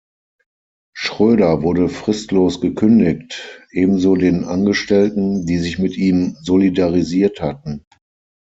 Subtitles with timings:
[0.97, 7.83] Schröder wurde fristlos gekündigt, ebenso den Angestellten, die sich mit ihm solidarisiert hatten.